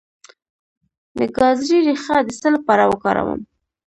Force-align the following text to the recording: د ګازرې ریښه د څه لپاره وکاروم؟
د 1.17 1.19
ګازرې 1.37 1.79
ریښه 1.87 2.15
د 2.27 2.29
څه 2.41 2.47
لپاره 2.55 2.83
وکاروم؟ 2.91 3.41